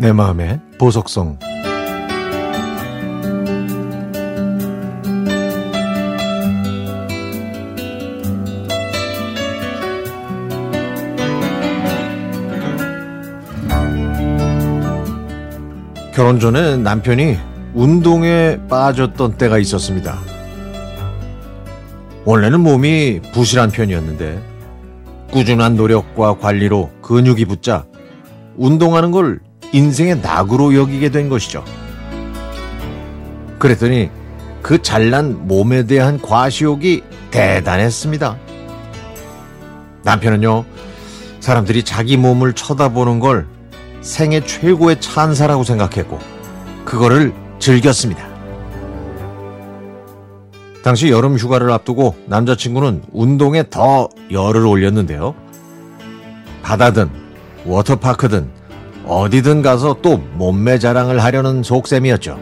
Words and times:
내 0.00 0.12
마음의 0.12 0.60
보석성 0.78 1.40
결혼 16.14 16.38
전에 16.38 16.76
남편이 16.76 17.36
운동에 17.74 18.58
빠졌던 18.68 19.36
때가 19.36 19.58
있었습니다. 19.58 20.16
원래는 22.24 22.60
몸이 22.60 23.20
부실한 23.32 23.72
편이었는데 23.72 24.40
꾸준한 25.32 25.74
노력과 25.74 26.38
관리로 26.38 26.90
근육이 27.02 27.46
붙자 27.46 27.84
운동하는 28.56 29.10
걸 29.10 29.40
인생의 29.72 30.20
낙으로 30.20 30.74
여기게 30.74 31.10
된 31.10 31.28
것이죠. 31.28 31.64
그랬더니 33.58 34.10
그 34.62 34.82
잘난 34.82 35.46
몸에 35.46 35.84
대한 35.84 36.20
과시욕이 36.20 37.02
대단했습니다. 37.30 38.36
남편은요, 40.04 40.64
사람들이 41.40 41.82
자기 41.82 42.16
몸을 42.16 42.54
쳐다보는 42.54 43.20
걸 43.20 43.46
생애 44.00 44.44
최고의 44.44 45.00
찬사라고 45.00 45.64
생각했고, 45.64 46.18
그거를 46.84 47.32
즐겼습니다. 47.58 48.26
당시 50.82 51.10
여름 51.10 51.36
휴가를 51.36 51.70
앞두고 51.70 52.16
남자친구는 52.26 53.02
운동에 53.12 53.68
더 53.68 54.08
열을 54.30 54.64
올렸는데요. 54.64 55.34
바다든 56.62 57.10
워터파크든 57.66 58.57
어디든 59.08 59.62
가서 59.62 59.96
또 60.02 60.18
몸매 60.34 60.78
자랑을 60.78 61.24
하려는 61.24 61.62
속셈이었죠. 61.62 62.38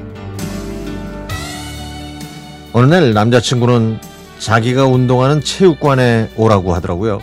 어느 2.72 2.86
날 2.86 3.14
남자친구는 3.14 3.98
자기가 4.40 4.84
운동하는 4.84 5.40
체육관에 5.40 6.30
오라고 6.36 6.74
하더라고요. 6.74 7.20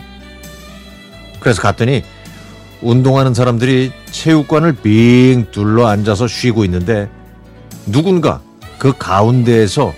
그래서 1.42 1.62
갔더니 1.62 2.04
운동하는 2.82 3.34
사람들이 3.34 3.92
체육관을 4.12 4.78
빙 4.78 5.48
둘러 5.52 5.88
앉아서 5.88 6.28
쉬고 6.28 6.64
있는데 6.66 7.10
누군가 7.86 8.42
그 8.78 8.94
가운데에서 8.98 9.94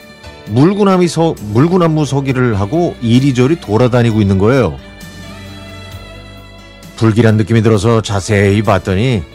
물구나무, 0.47 1.07
서, 1.07 1.35
물구나무 1.53 2.05
서기를 2.05 2.59
하고 2.59 2.95
이리저리 3.01 3.59
돌아다니고 3.61 4.21
있는 4.21 4.39
거예요. 4.39 4.77
불길한 6.97 7.37
느낌이 7.37 7.61
들어서 7.61 8.01
자세히 8.01 8.61
봤더니 8.61 9.34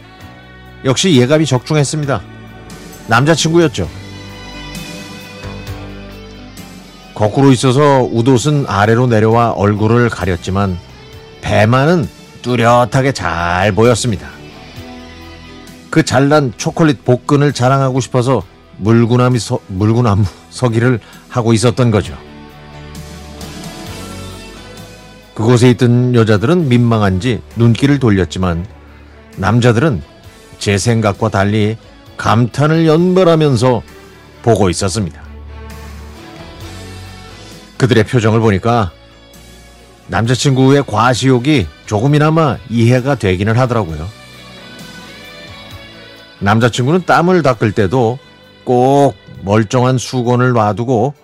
역시 0.84 1.16
예감이 1.16 1.46
적중했습니다. 1.46 2.20
남자친구였죠. 3.08 3.88
거꾸로 7.14 7.52
있어서 7.52 8.02
웃옷은 8.10 8.64
아래로 8.66 9.06
내려와 9.08 9.50
얼굴을 9.52 10.08
가렸지만 10.08 10.78
배만은 11.42 12.08
뚜렷하게 12.40 13.12
잘 13.12 13.72
보였습니다. 13.72 14.28
그 15.90 16.02
잘난 16.04 16.52
초콜릿 16.56 17.04
복근을 17.04 17.52
자랑하고 17.52 18.00
싶어서 18.00 18.42
물구나무, 18.78 19.38
서, 19.38 19.58
물구나무 19.66 20.24
서기를 20.48 21.00
하고 21.28 21.52
있었던 21.52 21.90
거죠. 21.90 22.16
그곳에 25.34 25.70
있던 25.70 26.14
여자들은 26.14 26.68
민망한지 26.68 27.42
눈길을 27.56 27.98
돌렸지만 27.98 28.66
남자들은 29.36 30.02
제 30.60 30.78
생각과 30.78 31.30
달리 31.30 31.76
감탄을 32.16 32.86
연발하면서 32.86 33.82
보고 34.42 34.70
있었습니다. 34.70 35.20
그들의 37.78 38.04
표정을 38.04 38.40
보니까 38.40 38.92
남자친구의 40.08 40.84
과시욕이 40.86 41.66
조금이나마 41.86 42.58
이해가 42.68 43.14
되기는 43.14 43.56
하더라고요. 43.56 44.06
남자친구는 46.40 47.06
땀을 47.06 47.42
닦을 47.42 47.72
때도 47.72 48.18
꼭 48.64 49.14
멀쩡한 49.42 49.96
수건을 49.96 50.52
놔두고 50.52 51.14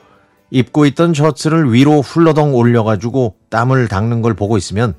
입고 0.50 0.87
있던 0.87 1.12
셔츠를 1.12 1.72
위로 1.75 2.00
훌러덩 2.00 2.55
올려가지고 2.55 3.37
땀을 3.50 3.88
닦는 3.88 4.22
걸 4.22 4.34
보고 4.34 4.56
있으면 4.56 4.94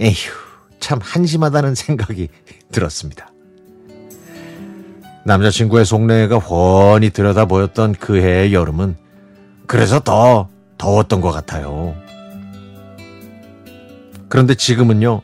에휴 0.00 0.32
참 0.80 0.98
한심하다는 1.00 1.74
생각이 1.76 2.28
들었습니다. 2.72 3.33
남자친구의 5.24 5.84
속내가 5.84 6.38
훤히 6.38 7.10
들여다 7.10 7.46
보였던 7.46 7.94
그 7.98 8.20
해의 8.20 8.52
여름은 8.52 8.96
그래서 9.66 10.00
더 10.00 10.48
더웠던 10.76 11.20
것 11.20 11.32
같아요. 11.32 11.94
그런데 14.28 14.54
지금은요, 14.54 15.22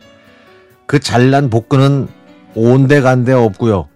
그 0.86 1.00
잘난 1.00 1.50
복근은 1.50 2.08
온데간데 2.54 3.32
없고요. 3.32 3.88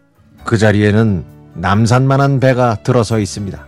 그 0.44 0.58
자리에는 0.58 1.24
남산만한 1.54 2.40
배가 2.40 2.76
들어서 2.82 3.18
있습니다. 3.18 3.64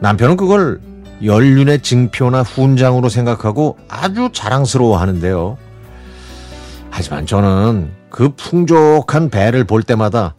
남편은 0.00 0.36
그걸 0.36 0.80
연륜의 1.24 1.82
증표나 1.82 2.42
훈장으로 2.42 3.08
생각하고 3.08 3.76
아주 3.88 4.30
자랑스러워 4.32 4.96
하는데요. 4.98 5.58
하지만 6.90 7.26
저는 7.26 7.90
그 8.10 8.30
풍족한 8.30 9.28
배를 9.30 9.64
볼 9.64 9.82
때마다 9.82 10.34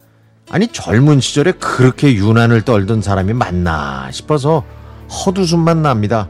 아니 0.50 0.66
젊은 0.66 1.20
시절에 1.20 1.52
그렇게 1.52 2.12
유난을 2.12 2.62
떨던 2.62 3.02
사람이 3.02 3.32
맞나 3.34 4.10
싶어서 4.10 4.64
헛웃음만 5.08 5.82
납니다. 5.82 6.28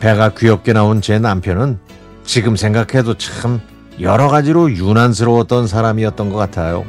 배가 0.00 0.30
귀엽게 0.30 0.72
나온 0.72 1.00
제 1.00 1.18
남편은 1.18 1.78
지금 2.24 2.56
생각해도 2.56 3.14
참 3.14 3.60
여러 4.00 4.28
가지로 4.28 4.70
유난스러웠던 4.72 5.68
사람이었던 5.68 6.30
것 6.30 6.36
같아요. 6.36 6.84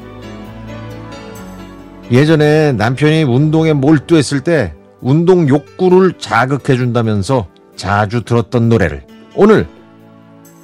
예전에 2.12 2.72
남편이 2.74 3.24
운동에 3.24 3.74
몰두했을 3.74 4.42
때 4.42 4.74
운동 5.02 5.48
욕구를 5.48 6.14
자극해준다면서 6.18 7.48
자주 7.76 8.24
들었던 8.24 8.70
노래를 8.70 9.06
오늘 9.36 9.68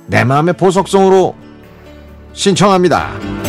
내 0.08 0.24
마음의 0.24 0.56
보석성으로 0.56 1.36
신청합니다. 2.34 3.43